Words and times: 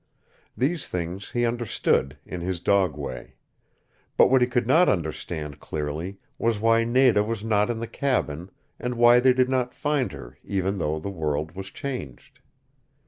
These 0.57 0.87
things 0.87 1.29
he 1.29 1.45
understood, 1.45 2.17
in 2.25 2.41
his 2.41 2.59
dog 2.59 2.97
way. 2.97 3.35
But 4.17 4.31
what 4.31 4.41
he 4.41 4.47
could 4.47 4.65
not 4.65 4.89
understand 4.89 5.59
clearly 5.59 6.17
was 6.39 6.59
why 6.59 6.83
Nada 6.85 7.21
was 7.23 7.43
not 7.43 7.69
in 7.69 7.77
the 7.79 7.87
cabin, 7.87 8.49
and 8.79 8.95
why 8.95 9.19
they 9.19 9.31
did 9.31 9.47
not 9.47 9.75
find 9.75 10.11
her, 10.11 10.39
even 10.43 10.79
though 10.79 10.97
the 10.97 11.11
world 11.11 11.51
was 11.51 11.69
changed. 11.69 12.39